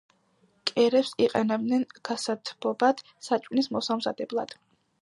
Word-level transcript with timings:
კერებს 0.69 1.11
იყენებდნენ 1.25 1.85
გასათბობად, 2.09 3.05
საჭმლის 3.29 3.73
მოსამზადებლად. 3.79 4.63